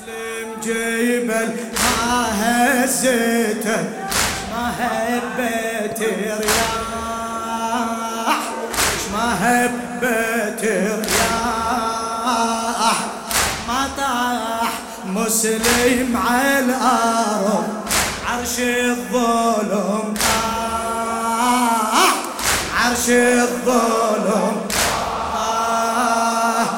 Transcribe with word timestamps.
مسلم 0.00 0.48
جبل 0.64 1.48
ما 1.74 2.26
هزته 2.40 3.80
ما 4.52 4.64
هبت 4.78 6.00
رياح 6.00 7.48
ما 9.12 9.28
هبت 9.40 10.62
رياح 11.04 12.98
ما 13.68 13.80
طاح 13.96 14.70
مسلم 15.06 16.10
على 16.28 16.58
الأرض 16.58 17.68
عرش 18.28 18.56
الظلم 18.58 20.06
طاح 20.14 22.14
عرش 22.76 23.08
الظلم 23.08 24.56
طاح. 24.68 26.68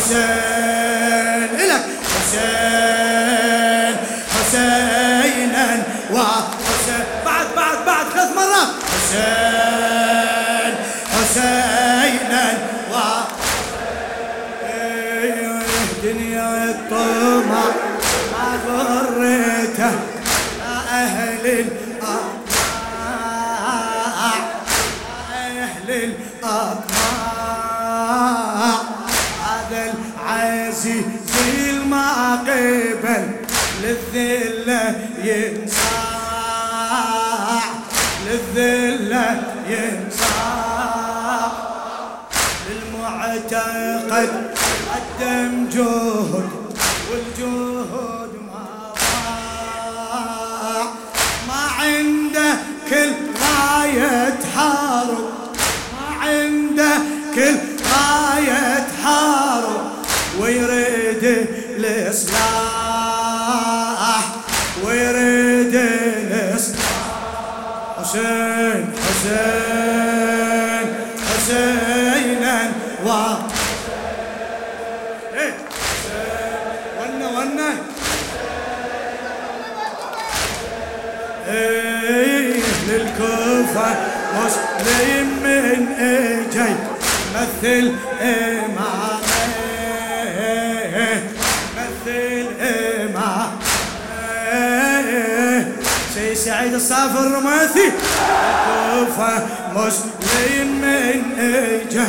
وحسين 0.00 1.50
إلك 1.60 1.84
حسين 2.14 3.96
حسينا 4.34 5.66
وحسين 6.12 7.04
بعد 7.24 7.46
بعد 7.56 7.78
بعد 7.86 8.06
ثلاث 8.12 8.30
مرات. 8.36 8.68
حسين 8.92 10.74
حسينا 11.12 12.44
و 12.92 12.94
دنيا 16.02 16.64
الطمع 16.64 17.64
ما 18.32 18.48
غرته 18.66 19.94
أهل 20.92 21.44
الأطماع 21.46 22.30
أهل 25.34 25.88
الأطماع. 25.90 27.09
للذلة 38.30 39.42
ينصاع 39.68 41.52
للمعتقد 42.70 44.30
قدم 44.90 45.52
جهد 45.72 46.48
والجهد 47.10 48.32
ما 48.52 48.66
ضاع. 49.00 50.84
ما 51.48 51.62
عنده 51.80 52.50
كل 52.90 53.19
حسين 68.10 68.92
حسين 69.06 70.86
حسينا. 71.26 72.56
و 73.06 73.08
إيه؟ 75.34 75.54
ونا 77.00 77.28
ونا 77.28 77.70
إيه 81.48 82.62
للكوفة 82.88 83.88
مسلم 84.36 85.28
من 85.44 85.80
أجي 85.98 86.74
مثل 87.34 87.86
إمامه. 88.22 89.20
مثل 91.76 92.46
امامه 92.60 92.79
سعيد 96.44 96.74
الصافر 96.74 97.20
الرماثي 97.20 97.92
الكوفة 98.96 99.46
مسلم 99.74 100.80
من 100.80 101.38
أجي 101.38 102.00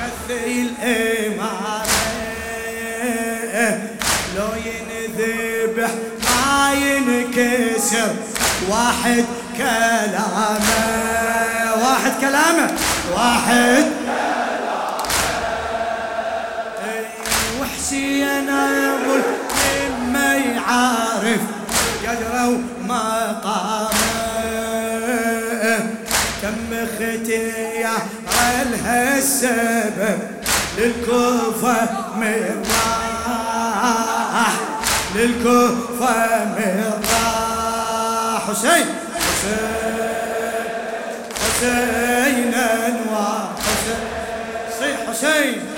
مثل 0.00 0.70
امامه 0.82 1.84
لو 4.36 4.48
ينذبح 4.66 5.90
ما 6.24 6.72
ينكسر. 6.74 8.12
واحد 8.68 9.24
كلامه. 9.56 10.60
واحد 11.82 12.12
كلامه. 12.20 12.72
واحد 13.16 13.84
إيه، 16.84 17.06
وحسين 17.60 18.48
ابو 18.50 19.18
ما 20.12 20.36
يعرف 22.14 22.24
قدره 22.24 22.60
مقامه 22.84 23.90
تم 26.42 26.72
اختيار 26.72 28.02
السبب 28.86 30.18
للكوفة 30.78 31.88
من 32.16 32.64
راح 32.70 34.52
للكوفة 35.14 36.44
من 36.44 36.92
راح 37.12 38.50
حسين. 38.50 38.86
حسين. 39.16 39.64
حسين 41.40 42.54
أنوار. 42.54 43.48
حسين. 44.70 44.96
حسين. 45.08 45.73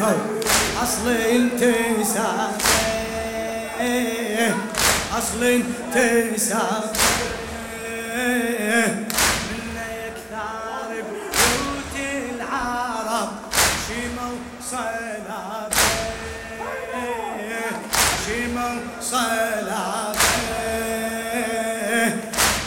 موقفه 0.00 0.16
أصل 0.82 1.08
انتساب 1.08 2.52
أصل 5.18 5.44
انتساب 5.44 6.90
من 9.50 9.78
يكثر 9.80 10.88
بيوت 10.90 11.94
العرب 12.40 13.28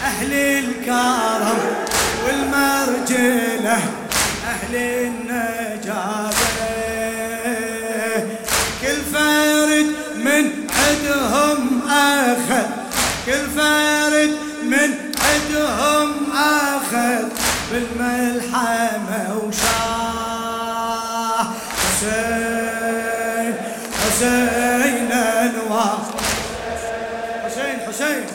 أهل 0.04 0.34
الكرم 0.34 1.60
والمرجلة 2.26 3.80
أهل 4.48 4.76
بالملحمة 17.72 19.38
وشاه 19.44 20.60
حسين 21.78 23.54
حسين 24.02 25.12
أنوار. 25.12 26.00
حسين 27.46 27.78
حسين. 27.88 28.26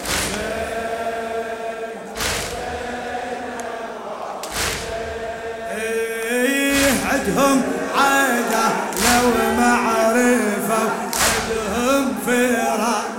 إيه 5.76 6.90
عدهم 7.12 7.62
عادة 7.98 8.66
لو 9.04 9.28
ما 9.56 9.72
عرفوا 9.74 10.90
عدهم 11.24 12.14
فراق 12.26 13.13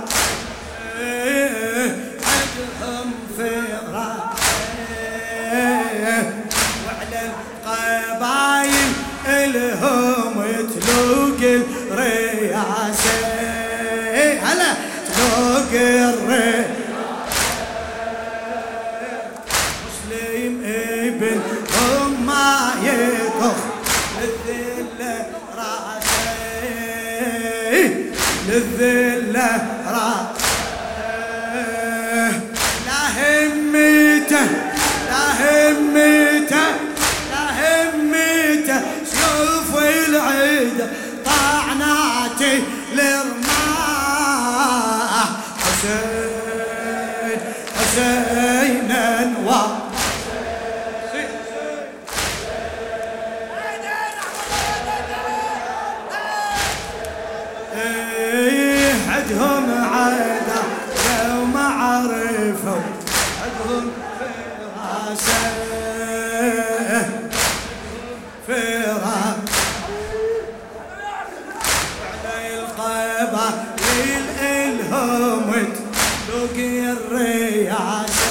القبايل 7.66 8.92
إلهم 9.26 10.34
تلوق 10.80 11.40
الرياسة. 11.90 13.18
هلا 14.42 14.74
تلوق 15.14 15.72
الرياسة. 15.72 16.66
مسلم 19.86 20.54
ابن 20.64 21.40
هم 21.74 22.26
ما 22.26 22.50
يطخ 22.82 23.58
للذلة 24.22 25.26
راسة. 25.56 26.26
للذلة 28.48 29.15
انوار 49.56 49.86
إيه، 57.74 58.92
عدهم 59.10 59.84
عدا 59.94 60.62
يوم 61.28 61.56
عرفوا. 61.56 62.82
عدهم 63.42 63.90
فراسه 64.76 65.52
فرا 68.48 69.36
على 72.24 72.58
القبائل 72.58 74.24
الهم 74.40 75.48
تلقي 76.28 76.92
الرياسه 76.92 78.25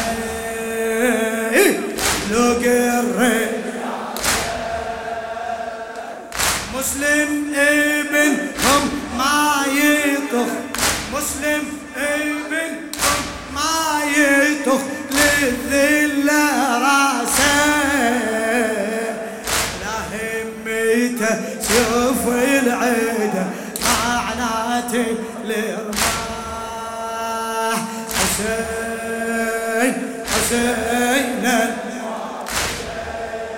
حسين 28.36 29.94
حسين 30.28 31.46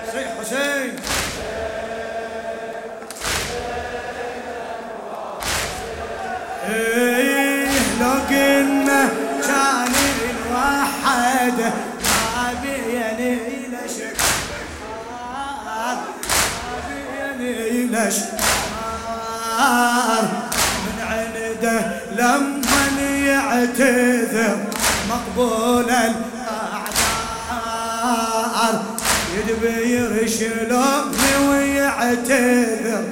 حسين 0.08 0.28
حسين. 0.40 0.94
إيه 6.70 7.68
لو 8.02 8.12
قلنا 8.30 9.10
كان 9.48 9.94
الوحد 10.30 11.60
ما 12.04 12.54
بيني 12.62 13.34
لشعار 13.72 14.98
ما 16.56 16.78
بيني 17.38 17.86
لشعار 17.86 19.18
من 20.86 20.98
عنده 21.02 21.78
لما 22.18 22.84
يعتذر 23.26 24.27
مقبول 25.38 25.90
الأعذار. 25.90 26.14
يدبير 29.38 30.28
شلون 30.28 31.16
ويعتذر. 31.50 33.04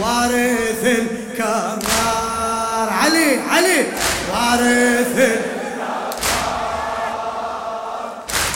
وارث 0.00 0.84
الكرار 0.84 2.88
علي 2.90 3.40
علي. 3.50 3.86
وارث 4.32 5.16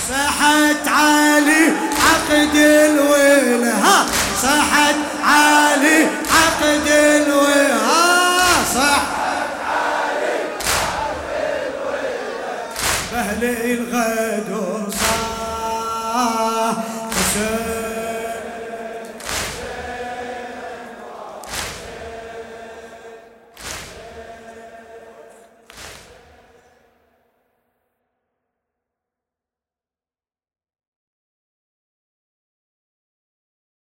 صحت 0.09 0.89
علي 0.89 1.73
عقد 2.03 2.57
الوله 2.57 4.07
صحت 4.43 4.97
علي 5.25 6.07